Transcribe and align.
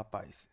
Rapaz, 0.00 0.48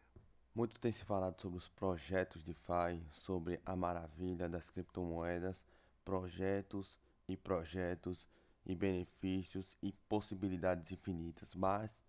muito 0.53 0.77
tem 0.77 0.91
se 0.91 1.05
falado 1.05 1.39
sobre 1.39 1.57
os 1.57 1.69
projetos 1.69 2.43
de 2.43 2.51
DeFi, 2.51 3.01
sobre 3.09 3.61
a 3.65 3.77
maravilha 3.77 4.49
das 4.49 4.69
criptomoedas, 4.69 5.63
projetos 6.03 6.99
e 7.29 7.37
projetos 7.37 8.27
e 8.65 8.75
benefícios 8.75 9.77
e 9.81 9.93
possibilidades 10.09 10.91
infinitas, 10.91 11.55
mas 11.55 12.03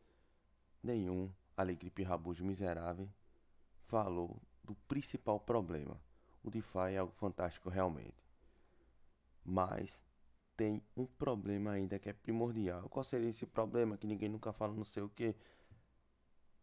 nenhum 0.83 1.33
alegre 1.57 1.93
rabujo 2.03 2.45
miserável 2.45 3.09
falou 3.87 4.43
do 4.65 4.75
principal 4.89 5.39
problema. 5.39 5.97
O 6.43 6.51
DeFi 6.51 6.95
é 6.95 6.99
algo 6.99 7.13
fantástico 7.13 7.69
realmente. 7.69 8.21
Mas 9.45 10.03
tem 10.57 10.83
um 10.97 11.07
problema 11.07 11.71
ainda 11.71 12.01
que 12.01 12.09
é 12.09 12.13
primordial. 12.13 12.89
Qual 12.89 13.05
seria 13.05 13.31
esse 13.31 13.47
problema 13.47 13.97
que 13.97 14.09
ninguém 14.09 14.29
nunca 14.29 14.53
fala, 14.53 14.75
não 14.75 14.83
sei 14.83 15.05
o 15.05 15.09
que? 15.09 15.37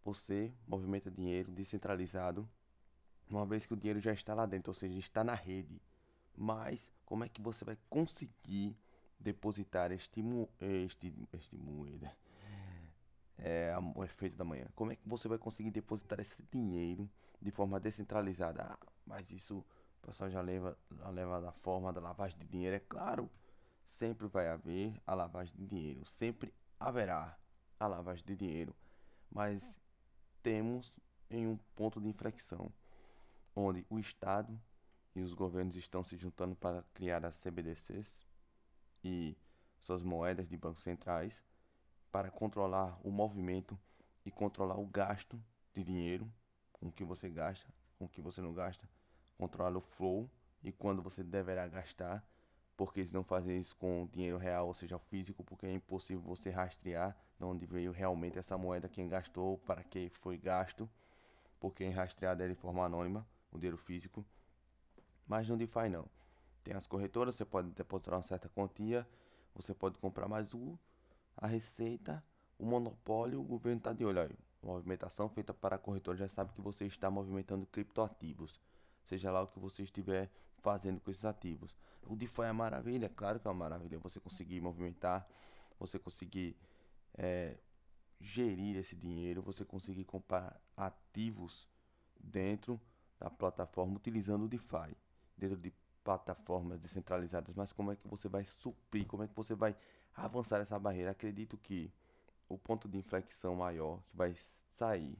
Você 0.05 0.53
movimenta 0.67 1.11
dinheiro 1.11 1.51
descentralizado, 1.51 2.47
uma 3.29 3.45
vez 3.45 3.65
que 3.65 3.73
o 3.73 3.77
dinheiro 3.77 3.99
já 3.99 4.13
está 4.13 4.33
lá 4.33 4.45
dentro, 4.45 4.69
ou 4.69 4.73
seja, 4.73 4.97
está 4.97 5.23
na 5.23 5.33
rede. 5.33 5.81
Mas 6.37 6.91
como 7.03 7.23
é 7.23 7.29
que 7.29 7.41
você 7.41 7.65
vai 7.65 7.77
conseguir 7.89 8.77
depositar 9.19 9.91
este, 9.91 10.23
este, 10.61 11.13
este 11.33 11.57
moeda? 11.57 12.15
É 13.37 13.75
o 13.95 14.03
efeito 14.03 14.37
da 14.37 14.45
manhã. 14.45 14.67
Como 14.75 14.91
é 14.91 14.95
que 14.95 15.01
você 15.05 15.27
vai 15.27 15.37
conseguir 15.37 15.71
depositar 15.71 16.19
esse 16.19 16.41
dinheiro 16.51 17.09
de 17.41 17.51
forma 17.51 17.79
descentralizada? 17.79 18.63
Ah, 18.63 18.87
mas 19.05 19.31
isso 19.31 19.57
o 19.57 20.07
pessoal 20.07 20.29
já 20.29 20.39
leva, 20.39 20.77
leva 21.11 21.41
da 21.41 21.51
forma 21.51 21.91
da 21.91 21.99
lavagem 21.99 22.37
de 22.37 22.45
dinheiro, 22.45 22.75
é 22.75 22.79
claro 22.79 23.29
sempre 23.85 24.27
vai 24.27 24.47
haver 24.47 24.99
a 25.05 25.13
lavagem 25.13 25.55
de 25.55 25.65
dinheiro, 25.65 26.05
sempre 26.05 26.53
haverá 26.79 27.37
a 27.79 27.87
lavagem 27.87 28.25
de 28.25 28.35
dinheiro, 28.35 28.75
mas 29.31 29.79
temos 30.45 30.95
em 31.27 31.47
um 31.47 31.57
ponto 31.75 31.99
de 31.99 32.07
inflexão, 32.07 32.71
onde 33.55 33.83
o 33.89 33.97
Estado 33.97 34.55
e 35.15 35.21
os 35.23 35.33
governos 35.33 35.75
estão 35.75 36.03
se 36.03 36.15
juntando 36.17 36.55
para 36.55 36.83
criar 36.93 37.25
as 37.25 37.35
CBDCs 37.35 38.27
e 39.03 39.35
suas 39.79 40.03
moedas 40.03 40.47
de 40.47 40.55
bancos 40.55 40.83
centrais 40.83 41.43
para 42.11 42.29
controlar 42.29 42.95
o 43.03 43.09
movimento 43.09 43.75
e 44.23 44.29
controlar 44.29 44.77
o 44.77 44.85
gasto 44.85 45.41
de 45.73 45.83
dinheiro, 45.83 46.31
com 46.71 46.91
que 46.91 47.03
você 47.03 47.27
gasta, 47.27 47.67
com 47.97 48.07
que 48.07 48.21
você 48.21 48.39
não 48.39 48.53
gasta, 48.53 48.87
controlar 49.39 49.75
o 49.75 49.81
flow 49.81 50.29
e 50.61 50.71
quando 50.71 51.01
você 51.01 51.23
deverá 51.23 51.67
gastar 51.67 52.23
porque 52.75 52.99
eles 52.99 53.11
não 53.11 53.23
fazem 53.23 53.57
isso 53.57 53.75
com 53.75 54.07
dinheiro 54.11 54.37
real, 54.37 54.67
ou 54.67 54.73
seja, 54.73 54.99
físico, 54.99 55.43
porque 55.43 55.65
é 55.65 55.73
impossível 55.73 56.21
você 56.21 56.49
rastrear 56.49 57.15
de 57.37 57.45
onde 57.45 57.65
veio 57.65 57.91
realmente 57.91 58.37
essa 58.37 58.57
moeda, 58.57 58.89
quem 58.89 59.07
gastou, 59.07 59.57
para 59.59 59.83
que 59.83 60.09
foi 60.09 60.37
gasto, 60.37 60.89
porque 61.59 61.83
é 61.83 61.89
rastreado 61.89 62.43
é 62.43 62.47
de 62.47 62.55
forma 62.55 62.83
anônima, 62.83 63.25
o 63.51 63.57
dinheiro 63.57 63.77
físico. 63.77 64.25
Mas 65.27 65.49
no 65.49 65.57
DeFi 65.57 65.89
não. 65.89 66.05
Tem 66.63 66.75
as 66.75 66.87
corretoras, 66.87 67.35
você 67.35 67.45
pode 67.45 67.69
depositar 67.71 68.15
uma 68.15 68.23
certa 68.23 68.49
quantia, 68.49 69.07
você 69.53 69.73
pode 69.73 69.97
comprar 69.97 70.27
mais 70.27 70.53
o, 70.53 70.77
a 71.37 71.47
receita, 71.47 72.23
o 72.57 72.65
monopólio, 72.65 73.39
o 73.39 73.43
governo 73.43 73.77
está 73.77 73.93
de 73.93 74.03
olho 74.03 74.21
aí. 74.21 74.37
Movimentação 74.61 75.29
feita 75.29 75.53
para 75.53 75.75
a 75.75 75.79
corretora 75.79 76.17
já 76.17 76.27
sabe 76.27 76.51
que 76.53 76.61
você 76.61 76.85
está 76.85 77.09
movimentando 77.09 77.65
criptoativos 77.67 78.59
seja 79.05 79.31
lá 79.31 79.43
o 79.43 79.47
que 79.47 79.59
você 79.59 79.83
estiver 79.83 80.29
fazendo 80.65 80.99
com 80.99 81.11
esses 81.11 81.23
ativos. 81.23 81.77
O 82.07 82.15
DeFi 82.15 82.41
é 82.41 82.51
maravilha, 82.51 83.07
claro 83.07 83.39
que 83.39 83.47
é 83.47 83.51
uma 83.51 83.59
maravilha. 83.69 83.99
Você 83.99 84.19
conseguir 84.19 84.59
movimentar, 84.59 85.27
você 85.79 85.99
conseguir 85.99 86.57
é, 87.13 87.55
gerir 88.19 88.75
esse 88.75 88.95
dinheiro, 88.95 89.43
você 89.43 89.63
conseguir 89.63 90.05
comprar 90.05 90.59
ativos 90.75 91.67
dentro 92.19 92.81
da 93.19 93.29
plataforma 93.29 93.95
utilizando 93.95 94.45
o 94.45 94.47
DeFi, 94.47 94.97
dentro 95.37 95.55
de 95.55 95.71
plataformas 96.03 96.79
descentralizadas. 96.79 97.53
Mas 97.53 97.71
como 97.71 97.91
é 97.91 97.95
que 97.95 98.07
você 98.07 98.27
vai 98.27 98.43
suprir, 98.43 99.05
como 99.05 99.21
é 99.21 99.27
que 99.27 99.35
você 99.35 99.53
vai 99.53 99.75
avançar 100.15 100.59
essa 100.59 100.79
barreira? 100.79 101.11
Acredito 101.11 101.59
que 101.59 101.93
o 102.49 102.57
ponto 102.57 102.89
de 102.89 102.97
inflexão 102.97 103.55
maior 103.55 104.01
que 104.09 104.17
vai 104.17 104.33
sair, 104.35 105.15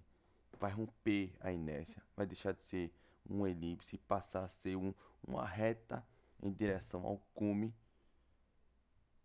vai 0.57 0.71
romper 0.71 1.35
a 1.39 1.51
inércia, 1.51 2.01
vai 2.15 2.25
deixar 2.25 2.51
de 2.51 2.63
ser 2.63 2.91
um 3.29 3.45
elipse 3.45 3.97
passar 3.97 4.43
a 4.43 4.47
ser 4.47 4.75
um, 4.75 4.93
uma 5.23 5.45
reta 5.45 6.05
em 6.41 6.51
direção 6.51 7.05
ao 7.05 7.17
cume 7.33 7.73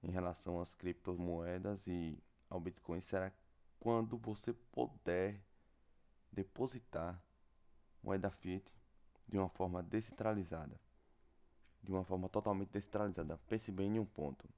em 0.02 0.10
relação 0.10 0.60
às 0.60 0.74
criptomoedas 0.74 1.86
e 1.86 2.18
ao 2.48 2.60
Bitcoin 2.60 3.00
será 3.00 3.32
quando 3.78 4.16
você 4.16 4.52
puder 4.52 5.40
depositar 6.32 7.22
moeda 8.02 8.30
fiat 8.30 8.72
de 9.26 9.38
uma 9.38 9.48
forma 9.48 9.82
descentralizada. 9.82 10.80
De 11.82 11.90
uma 11.90 12.04
forma 12.04 12.28
totalmente 12.28 12.70
descentralizada. 12.70 13.38
Pense 13.48 13.70
bem 13.72 13.96
em 13.96 13.98
um 13.98 14.04
ponto. 14.04 14.48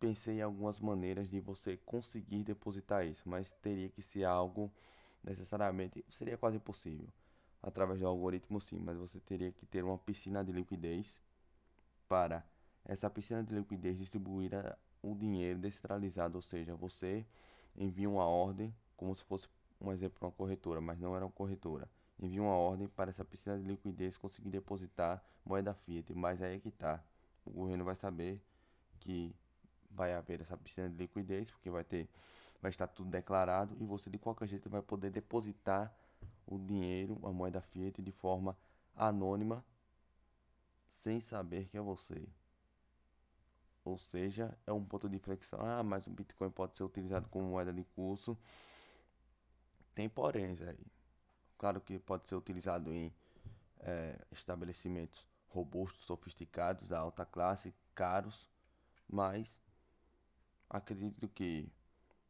Pensei 0.00 0.38
em 0.38 0.42
algumas 0.42 0.80
maneiras 0.80 1.28
de 1.28 1.40
você 1.40 1.76
conseguir 1.78 2.44
depositar 2.44 3.06
isso, 3.06 3.28
mas 3.28 3.52
teria 3.52 3.88
que 3.88 4.02
ser 4.02 4.24
algo 4.24 4.70
necessariamente 5.22 6.04
seria 6.08 6.36
quase 6.36 6.56
impossível 6.56 7.08
através 7.62 8.00
do 8.00 8.06
algoritmo 8.06 8.60
sim, 8.60 8.78
mas 8.78 8.96
você 8.96 9.18
teria 9.18 9.50
que 9.50 9.66
ter 9.66 9.82
uma 9.82 9.98
piscina 9.98 10.44
de 10.44 10.52
liquidez 10.52 11.20
para 12.08 12.46
essa 12.84 13.10
piscina 13.10 13.42
de 13.42 13.52
liquidez 13.54 13.98
distribuir 13.98 14.52
o 15.02 15.14
dinheiro 15.14 15.58
descentralizado, 15.58 16.36
ou 16.36 16.42
seja, 16.42 16.76
você 16.76 17.26
envia 17.76 18.08
uma 18.08 18.24
ordem 18.24 18.74
como 18.96 19.14
se 19.14 19.24
fosse 19.24 19.48
um 19.80 19.92
exemplo 19.92 20.16
uma 20.22 20.32
corretora, 20.32 20.80
mas 20.80 20.98
não 20.98 21.14
era 21.14 21.24
uma 21.24 21.32
corretora. 21.32 21.90
Envia 22.18 22.40
uma 22.40 22.54
ordem 22.54 22.88
para 22.88 23.10
essa 23.10 23.24
piscina 23.24 23.58
de 23.58 23.64
liquidez 23.64 24.16
conseguir 24.16 24.48
depositar 24.48 25.22
moeda 25.44 25.74
fiat, 25.74 26.14
mas 26.14 26.40
aí 26.40 26.56
é 26.56 26.60
que 26.60 26.70
tá. 26.70 27.02
O 27.44 27.50
governo 27.50 27.84
vai 27.84 27.94
saber 27.94 28.40
que 29.00 29.34
vai 29.90 30.14
haver 30.14 30.40
essa 30.40 30.56
piscina 30.56 30.88
de 30.88 30.96
liquidez, 30.96 31.50
porque 31.50 31.68
vai 31.68 31.84
ter 31.84 32.08
vai 32.60 32.70
estar 32.70 32.86
tudo 32.86 33.10
declarado 33.10 33.76
e 33.80 33.84
você 33.84 34.10
de 34.10 34.18
qualquer 34.18 34.48
jeito 34.48 34.68
vai 34.68 34.82
poder 34.82 35.10
depositar 35.10 35.94
o 36.46 36.58
dinheiro, 36.58 37.18
a 37.22 37.32
moeda 37.32 37.60
fiat 37.60 38.00
de 38.00 38.12
forma 38.12 38.56
anônima, 38.94 39.64
sem 40.88 41.20
saber 41.20 41.68
que 41.68 41.76
é 41.76 41.80
você. 41.80 42.26
Ou 43.84 43.98
seja, 43.98 44.56
é 44.66 44.72
um 44.72 44.84
ponto 44.84 45.08
de 45.08 45.16
inflexão. 45.16 45.60
Ah, 45.60 45.82
mas 45.82 46.06
o 46.06 46.10
Bitcoin 46.10 46.50
pode 46.50 46.76
ser 46.76 46.82
utilizado 46.82 47.28
como 47.28 47.46
moeda 47.46 47.72
de 47.72 47.84
curso. 47.84 48.36
Tem 49.94 50.08
poréns 50.08 50.60
aí. 50.60 50.86
Claro 51.56 51.80
que 51.80 51.98
pode 51.98 52.28
ser 52.28 52.34
utilizado 52.34 52.92
em 52.92 53.12
é, 53.80 54.18
estabelecimentos 54.32 55.26
robustos, 55.48 56.04
sofisticados, 56.04 56.88
da 56.88 56.98
alta 56.98 57.24
classe, 57.24 57.72
caros, 57.94 58.50
mas 59.08 59.60
acredito 60.68 61.28
que 61.28 61.70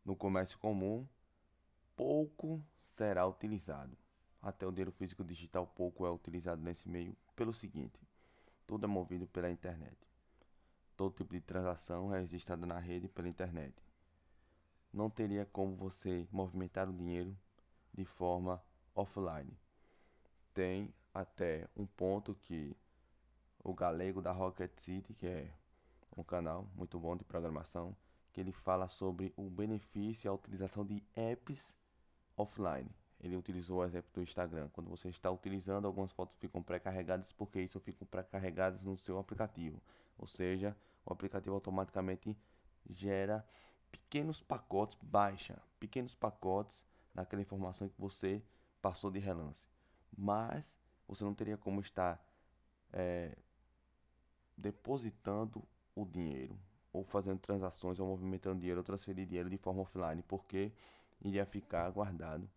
no 0.07 0.15
comércio 0.15 0.57
comum, 0.61 1.05
pouco 1.97 2.65
será 2.81 3.27
utilizado. 3.27 3.99
Até 4.41 4.65
o 4.65 4.71
dinheiro 4.71 4.93
físico 4.93 5.25
digital 5.25 5.67
pouco 5.67 6.07
é 6.07 6.11
utilizado 6.11 6.63
nesse 6.63 6.89
meio 6.89 7.17
pelo 7.35 7.53
seguinte: 7.53 8.01
tudo 8.65 8.85
é 8.85 8.87
movido 8.87 9.27
pela 9.27 9.51
internet. 9.51 9.97
Todo 10.97 11.13
tipo 11.13 11.35
de 11.35 11.41
transação 11.41 12.15
é 12.15 12.21
registrada 12.21 12.65
na 12.65 12.79
rede 12.79 13.09
pela 13.09 13.29
internet. 13.29 13.75
Não 14.93 15.11
teria 15.11 15.45
como 15.45 15.75
você 15.75 16.27
movimentar 16.31 16.89
o 16.89 16.93
dinheiro 16.93 17.37
de 17.93 18.05
forma 18.05 18.63
offline. 18.95 19.59
Tem 20.55 20.95
até 21.13 21.69
um 21.77 21.85
ponto 21.85 22.33
que 22.35 22.77
o 23.59 23.75
galego 23.75 24.23
da 24.23 24.31
Rocket 24.31 24.71
City, 24.79 25.13
que 25.13 25.27
é 25.27 25.53
um 26.17 26.23
canal 26.23 26.67
muito 26.77 26.99
bom 26.99 27.17
de 27.17 27.25
programação, 27.25 27.95
que 28.37 28.41
ele 28.43 28.53
fala 28.53 28.87
sobre 28.87 29.33
o 29.35 29.49
benefício 29.49 30.27
e 30.27 30.29
a 30.29 30.33
utilização 30.35 30.85
de 30.85 31.03
apps 31.17 31.75
offline. 32.37 32.95
Ele 33.19 33.35
utilizou 33.35 33.79
o 33.79 33.85
exemplo 33.85 34.11
do 34.13 34.21
Instagram. 34.21 34.69
Quando 34.75 34.91
você 34.91 35.09
está 35.09 35.31
utilizando, 35.31 35.87
algumas 35.87 36.13
fotos 36.13 36.37
ficam 36.37 36.63
pré-carregadas 36.63 37.33
porque 37.33 37.63
isso 37.63 37.81
ficam 37.81 38.07
pré-carregadas 38.07 38.85
no 38.85 38.95
seu 38.95 39.19
aplicativo. 39.19 39.83
Ou 40.19 40.27
seja, 40.27 40.77
o 41.07 41.15
aplicativo 41.15 41.55
automaticamente 41.55 42.37
gera 42.91 43.43
pequenos 43.91 44.43
pacotes, 44.43 44.99
baixa 45.01 45.59
pequenos 45.81 46.15
pacotes 46.15 46.85
daquela 47.15 47.41
informação 47.41 47.89
que 47.89 47.99
você 47.99 48.45
passou 48.83 49.11
de 49.11 49.19
relance. 49.19 49.67
Mas 50.15 50.79
você 51.09 51.25
não 51.25 51.33
teria 51.33 51.57
como 51.57 51.81
estar 51.81 52.23
é, 52.93 53.35
depositando 54.59 55.67
o 55.95 56.05
dinheiro 56.05 56.55
ou 56.97 57.05
fazendo 57.05 57.39
transações 57.39 58.01
ou 58.01 58.09
movimentando 58.09 58.59
dinheiro 58.59 58.81
ou 58.81 58.85
transferir 58.85 59.27
dinheiro 59.27 59.51
de 59.51 59.59
forma 59.59 59.83
offline, 59.83 60.23
porque 60.23 60.73
iria 61.21 61.45
ficar 61.45 61.91
guardado 61.91 62.49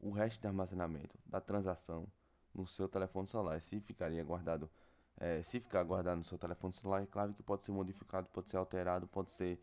o 0.00 0.10
resto 0.10 0.40
de 0.40 0.46
armazenamento 0.46 1.18
da 1.24 1.40
transação 1.40 2.06
no 2.54 2.66
seu 2.66 2.88
telefone 2.88 3.26
celular. 3.26 3.60
Se 3.62 3.80
ficaria 3.80 4.22
guardado, 4.22 4.70
é, 5.16 5.42
se 5.42 5.58
ficar 5.60 5.82
guardado 5.82 6.18
no 6.18 6.24
seu 6.24 6.36
telefone 6.36 6.74
celular, 6.74 7.02
é 7.02 7.06
claro 7.06 7.32
que 7.32 7.42
pode 7.42 7.64
ser 7.64 7.72
modificado, 7.72 8.28
pode 8.28 8.50
ser 8.50 8.58
alterado, 8.58 9.06
pode 9.06 9.32
ser 9.32 9.58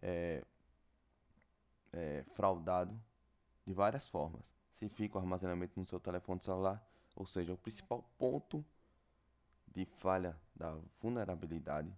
é, 0.00 0.42
é, 1.92 2.24
fraudado 2.32 2.98
de 3.66 3.74
várias 3.74 4.08
formas. 4.08 4.42
Se 4.72 4.88
fica 4.88 5.18
o 5.18 5.20
armazenamento 5.20 5.78
no 5.78 5.84
seu 5.84 6.00
telefone 6.00 6.40
celular, 6.40 6.82
ou 7.14 7.26
seja, 7.26 7.52
o 7.52 7.56
principal 7.56 8.02
ponto 8.18 8.64
de 9.68 9.84
falha 9.84 10.34
da 10.56 10.74
vulnerabilidade 11.02 11.94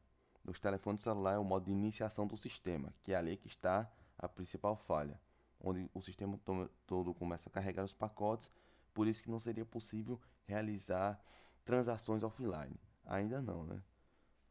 dos 0.47 0.61
telefones 0.61 1.03
celulares 1.03 1.37
é 1.37 1.41
o 1.41 1.45
modo 1.45 1.65
de 1.67 1.73
iniciação 1.73 2.27
do 2.27 2.37
sistema, 2.37 2.95
que 3.03 3.13
é 3.13 3.17
ali 3.17 3.37
que 3.37 3.49
está 3.49 3.91
a 4.17 4.29
principal 4.29 4.77
falha, 4.77 5.21
onde 5.61 5.91
o 5.93 6.01
sistema 6.01 6.39
todo 6.87 7.13
começa 7.13 7.49
a 7.49 7.53
carregar 7.53 7.85
os 7.85 7.93
pacotes, 7.93 8.51
por 8.95 9.09
isso 9.09 9.23
que 9.23 9.31
não 9.31 9.41
seria 9.41 9.65
possível 9.65 10.21
realizar 10.47 11.21
transações 11.65 12.23
offline. 12.23 12.79
Ainda 13.05 13.43
não, 13.43 13.65
né? 13.65 13.83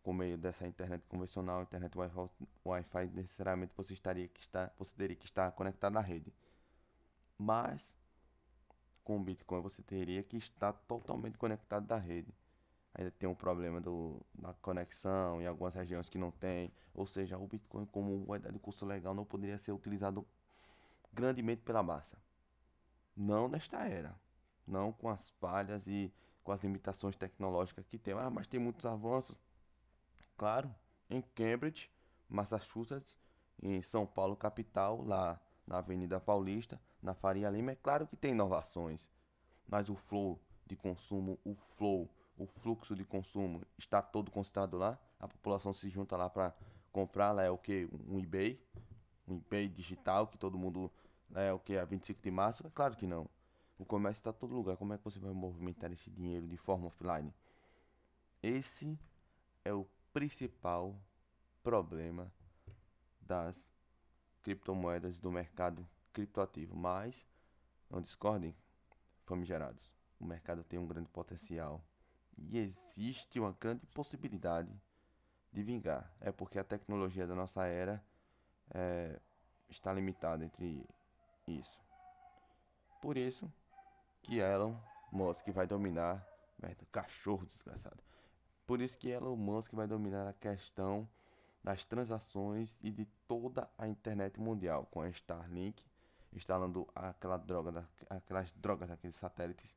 Com 0.03 0.13
meio 0.13 0.37
dessa 0.37 0.67
internet 0.67 1.03
convencional, 1.07 1.63
internet 1.63 1.93
Wi-Fi, 2.65 3.07
necessariamente 3.13 3.73
você 3.75 3.93
estaria 3.93 4.27
que 4.27 4.41
estar, 4.41 4.71
você 4.77 4.93
teria 4.95 5.15
que 5.15 5.25
estar 5.25 5.51
conectado 5.53 5.97
à 5.97 6.01
rede. 6.01 6.31
Mas 7.37 7.95
com 9.03 9.17
o 9.17 9.23
Bitcoin 9.23 9.61
você 9.61 9.81
teria 9.81 10.21
que 10.21 10.35
estar 10.35 10.73
totalmente 10.73 11.37
conectado 11.37 11.87
da 11.87 11.97
rede. 11.97 12.33
Ainda 12.97 13.11
tem 13.11 13.27
um 13.27 13.35
problema 13.35 13.81
do, 13.81 14.21
da 14.33 14.53
conexão 14.53 15.41
em 15.41 15.45
algumas 15.45 15.73
regiões 15.73 16.09
que 16.09 16.17
não 16.17 16.31
tem. 16.31 16.71
Ou 16.93 17.05
seja, 17.05 17.37
o 17.37 17.45
Bitcoin 17.45 17.85
como 17.85 18.17
moeda 18.19 18.51
de 18.51 18.57
custo 18.57 18.85
legal 18.85 19.13
não 19.13 19.25
poderia 19.25 19.57
ser 19.57 19.73
utilizado 19.73 20.25
grandemente 21.11 21.61
pela 21.61 21.83
massa. 21.83 22.17
Não 23.15 23.47
nesta 23.49 23.85
era. 23.85 24.15
Não 24.65 24.91
com 24.91 25.09
as 25.09 25.29
falhas 25.41 25.87
e 25.87 26.13
com 26.43 26.51
as 26.51 26.61
limitações 26.61 27.15
tecnológicas 27.15 27.85
que 27.85 27.97
tem. 27.97 28.13
Ah, 28.13 28.29
mas 28.29 28.47
tem 28.47 28.59
muitos 28.59 28.85
avanços. 28.85 29.37
Claro, 30.37 30.73
em 31.09 31.21
Cambridge, 31.21 31.89
Massachusetts, 32.29 33.17
em 33.61 33.81
São 33.81 34.05
Paulo, 34.05 34.35
capital, 34.35 35.03
lá 35.03 35.39
na 35.65 35.79
Avenida 35.79 36.19
Paulista, 36.19 36.79
na 37.01 37.13
Faria 37.13 37.49
Lima, 37.49 37.71
é 37.71 37.75
claro 37.75 38.07
que 38.07 38.15
tem 38.15 38.31
inovações, 38.31 39.09
mas 39.67 39.89
o 39.89 39.95
flow 39.95 40.39
de 40.65 40.75
consumo, 40.75 41.39
o 41.43 41.55
flow, 41.55 42.09
o 42.37 42.45
fluxo 42.45 42.95
de 42.95 43.03
consumo 43.03 43.61
está 43.77 44.01
todo 44.01 44.31
concentrado 44.31 44.77
lá. 44.77 44.99
A 45.19 45.27
população 45.27 45.73
se 45.73 45.89
junta 45.89 46.17
lá 46.17 46.29
para 46.29 46.53
comprar, 46.91 47.31
lá 47.31 47.43
é 47.43 47.49
o 47.49 47.57
que? 47.57 47.89
Um 48.07 48.19
eBay, 48.19 48.59
um 49.27 49.37
eBay 49.37 49.67
digital 49.67 50.27
que 50.27 50.37
todo 50.37 50.57
mundo 50.57 50.91
é 51.33 51.51
o 51.51 51.59
que? 51.59 51.77
A 51.77 51.85
25 51.85 52.21
de 52.21 52.31
março? 52.31 52.65
É 52.67 52.69
claro 52.69 52.95
que 52.95 53.07
não. 53.07 53.27
O 53.77 53.85
comércio 53.85 54.21
está 54.21 54.33
todo 54.33 54.53
lugar. 54.53 54.77
Como 54.77 54.93
é 54.93 54.97
que 54.97 55.03
você 55.03 55.19
vai 55.19 55.31
movimentar 55.31 55.91
esse 55.91 56.09
dinheiro 56.09 56.47
de 56.47 56.57
forma 56.57 56.87
offline? 56.87 57.33
Esse 58.41 58.97
é 59.63 59.73
o 59.73 59.85
principal 60.13 60.95
problema 61.63 62.31
das 63.19 63.69
criptomoedas 64.43 65.19
do 65.19 65.31
mercado 65.31 65.85
criptoativo, 66.13 66.75
mas 66.75 67.27
não 67.89 68.01
discordem, 68.01 68.55
famigerados. 69.25 69.91
O 70.19 70.25
mercado 70.25 70.63
tem 70.63 70.79
um 70.79 70.85
grande 70.87 71.09
potencial 71.09 71.83
e 72.37 72.57
existe 72.57 73.39
uma 73.39 73.55
grande 73.59 73.85
possibilidade 73.87 74.69
de 75.51 75.63
vingar. 75.63 76.11
É 76.19 76.31
porque 76.31 76.59
a 76.59 76.63
tecnologia 76.63 77.25
da 77.25 77.35
nossa 77.35 77.65
era 77.65 78.03
é, 78.73 79.19
está 79.69 79.93
limitada 79.93 80.43
entre 80.43 80.87
isso. 81.47 81.81
Por 83.01 83.17
isso 83.17 83.51
que 84.21 84.39
Elon 84.39 84.75
Musk 85.11 85.47
vai 85.49 85.67
dominar, 85.67 86.25
merda, 86.57 86.85
cachorro 86.91 87.45
desgraçado. 87.45 88.03
Por 88.65 88.81
isso 88.81 88.97
que 88.97 89.09
Elon 89.09 89.35
Musk 89.35 89.73
vai 89.73 89.87
dominar 89.87 90.27
a 90.27 90.33
questão 90.33 91.07
das 91.63 91.85
transações 91.85 92.79
e 92.81 92.91
de 92.91 93.05
toda 93.27 93.69
a 93.77 93.87
internet 93.87 94.39
mundial 94.39 94.85
com 94.87 95.01
a 95.01 95.09
Starlink 95.09 95.83
instalando 96.35 96.87
aquela 96.93 97.37
droga 97.37 97.87
aquelas 98.09 98.51
drogas 98.51 98.89
daqueles 98.89 99.15
satélites, 99.15 99.75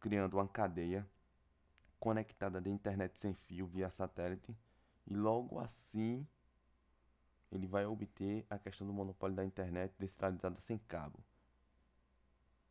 criando 0.00 0.34
uma 0.34 0.48
cadeia 0.48 1.06
conectada 1.98 2.60
de 2.60 2.70
internet 2.70 3.18
sem 3.18 3.34
fio 3.34 3.66
via 3.66 3.90
satélite 3.90 4.56
e 5.06 5.14
logo 5.14 5.58
assim 5.58 6.26
ele 7.50 7.66
vai 7.66 7.86
obter 7.86 8.44
a 8.50 8.58
questão 8.58 8.86
do 8.86 8.92
monopólio 8.92 9.36
da 9.36 9.44
internet 9.44 9.94
descentralizada 9.98 10.60
sem 10.60 10.78
cabo. 10.78 11.18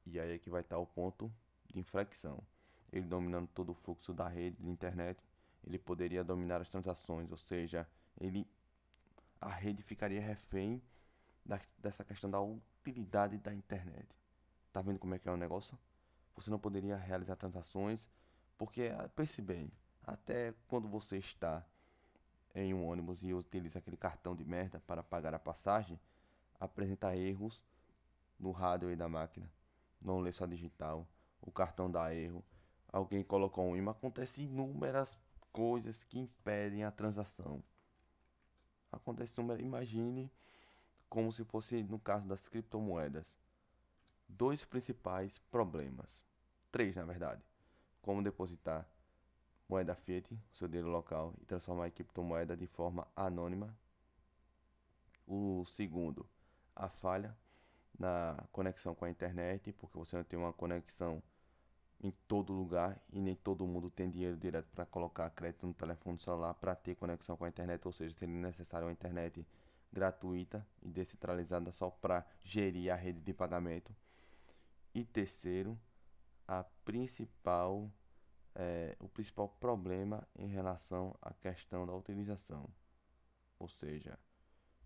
E 0.06 0.20
aí 0.20 0.34
é 0.34 0.38
que 0.38 0.50
vai 0.50 0.62
estar 0.62 0.78
o 0.78 0.86
ponto 0.86 1.32
de 1.66 1.80
inflexão. 1.80 2.44
Ele 2.92 3.06
dominando 3.08 3.48
todo 3.48 3.72
o 3.72 3.74
fluxo 3.74 4.14
da 4.14 4.28
rede 4.28 4.58
de 4.62 4.70
internet, 4.70 5.20
ele 5.66 5.80
poderia 5.80 6.24
dominar 6.24 6.62
as 6.62 6.70
transações, 6.70 7.32
ou 7.32 7.38
seja, 7.38 7.88
ele 8.20 8.48
a 9.42 9.50
rede 9.50 9.84
ficaria 9.84 10.22
refém 10.22 10.82
da, 11.46 11.60
dessa 11.78 12.04
questão 12.04 12.30
da 12.30 12.42
utilidade 12.42 13.38
da 13.38 13.54
internet. 13.54 14.08
Tá 14.72 14.82
vendo 14.82 15.00
como 15.00 15.16
é 15.16 15.20
que 15.20 15.28
é 15.28 15.32
o 15.32 15.38
negócio? 15.38 15.78
Você 16.36 16.50
não 16.50 16.60
poderia 16.60 16.98
realizar 16.98 17.36
transações, 17.36 18.10
porque 18.58 18.94
ah, 18.98 19.10
pense 19.16 19.42
bem, 19.42 19.72
até 20.06 20.54
quando 20.68 20.88
você 20.88 21.18
está 21.18 21.66
em 22.54 22.74
um 22.74 22.88
ônibus 22.88 23.24
e 23.24 23.34
utiliza 23.34 23.80
aquele 23.80 23.98
cartão 23.98 24.36
de 24.36 24.46
merda 24.46 24.80
para 24.80 25.04
pagar 25.04 25.34
a 25.34 25.40
passagem, 25.40 26.00
apresenta 26.60 27.16
erros 27.16 27.64
no 28.40 28.52
hardware 28.52 28.96
da 28.96 29.10
máquina. 29.10 29.52
Não 30.02 30.20
lê 30.20 30.32
só 30.32 30.46
digital, 30.46 31.08
o 31.42 31.52
cartão 31.52 31.90
dá 31.90 32.14
erro, 32.14 32.44
alguém 32.92 33.24
colocou 33.24 33.66
um 33.66 33.76
imã, 33.76 33.92
acontece 33.92 34.44
inúmeras 34.44 35.18
coisas 35.52 36.04
que 36.04 36.20
impedem 36.20 36.84
a 36.84 36.92
transação. 36.92 37.64
Acontece 38.92 39.40
inúmeras, 39.40 39.66
imagine 39.66 40.32
como 41.10 41.32
se 41.32 41.44
fosse 41.44 41.84
no 41.84 42.00
caso 42.00 42.28
das 42.28 42.48
criptomoedas. 42.48 43.38
Dois 44.28 44.66
principais 44.66 45.40
problemas. 45.52 46.22
Três, 46.72 46.96
na 46.96 47.04
verdade. 47.04 47.42
Como 48.06 48.22
depositar 48.22 48.88
moeda 49.68 49.96
fiat, 49.96 50.40
seu 50.52 50.68
dinheiro 50.68 50.92
local, 50.92 51.34
e 51.42 51.46
transformar 51.46 51.88
em 51.88 51.92
criptomoeda 51.92 52.56
de 52.56 52.68
forma 52.68 53.08
anônima. 53.16 53.76
O 55.26 55.66
segundo, 55.66 56.24
a 56.76 56.88
falha 56.88 57.36
na 57.98 58.46
conexão 58.52 58.94
com 58.94 59.06
a 59.06 59.10
internet, 59.10 59.74
porque 59.74 59.98
você 59.98 60.16
não 60.18 60.24
tem 60.24 60.38
uma 60.38 60.54
conexão 60.54 61.20
em 62.00 62.12
todo 62.28 62.54
lugar 62.54 63.02
e 63.12 63.20
nem 63.20 63.34
todo 63.34 63.66
mundo 63.66 63.90
tem 63.90 64.08
dinheiro 64.08 64.38
direto 64.38 64.70
para 64.76 64.86
colocar 64.86 65.28
crédito 65.32 65.66
no 65.66 65.74
telefone 65.74 66.20
celular 66.20 66.54
para 66.54 66.76
ter 66.76 66.94
conexão 66.94 67.36
com 67.36 67.46
a 67.46 67.50
internet, 67.50 67.88
ou 67.88 67.92
seja, 67.92 68.14
seria 68.14 68.36
necessário 68.36 68.86
uma 68.86 68.94
internet 68.94 69.44
gratuita 69.92 70.64
e 70.84 70.90
descentralizada 70.90 71.72
só 71.72 71.90
para 71.90 72.24
gerir 72.44 72.94
a 72.94 72.96
rede 72.96 73.20
de 73.20 73.34
pagamento. 73.34 73.96
E 74.94 75.04
terceiro, 75.04 75.76
a 76.48 76.64
principal, 76.84 77.92
é, 78.54 78.96
o 79.00 79.08
principal 79.08 79.50
problema 79.50 80.28
em 80.36 80.48
relação 80.48 81.16
à 81.22 81.34
questão 81.34 81.86
da 81.86 81.94
utilização. 81.94 82.70
Ou 83.60 83.68
seja, 83.68 84.20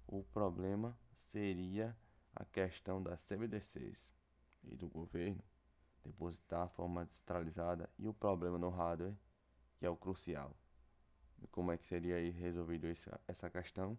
o 0.08 0.24
problema 0.24 0.98
seria 1.14 1.96
a 2.36 2.46
questão 2.46 3.02
das 3.02 3.22
CBDCs 3.28 4.14
e 4.64 4.76
do 4.76 4.88
governo 4.88 5.44
depositar 6.04 6.68
de 6.68 6.74
forma 6.74 7.06
descentralizada 7.06 7.90
e 7.98 8.08
o 8.08 8.14
problema 8.14 8.58
no 8.58 8.70
hardware, 8.70 9.16
que 9.78 9.86
é 9.86 9.90
o 9.90 9.98
crucial. 9.98 10.56
E 11.42 11.48
como 11.48 11.72
é 11.72 11.78
que 11.78 11.86
seria 11.86 12.32
resolvido 12.32 12.88
essa, 12.88 13.20
essa 13.28 13.50
questão? 13.50 13.98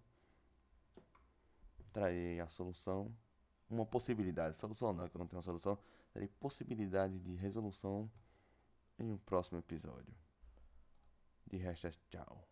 trarei 1.93 2.41
a 2.41 2.49
solução, 2.49 3.15
uma 3.69 3.85
possibilidade, 3.85 4.59
solução 4.59 4.93
não, 4.93 5.09
que 5.09 5.17
eu 5.17 5.19
não 5.19 5.27
tenho 5.27 5.39
uma 5.39 5.43
solução, 5.43 5.79
trarei 6.11 6.29
possibilidade 6.41 7.19
de 7.19 7.35
resolução 7.35 8.11
em 8.99 9.11
um 9.11 9.19
próximo 9.19 9.59
episódio. 9.59 10.15
De 11.47 11.57
resto, 11.57 11.91
tchau. 12.09 12.47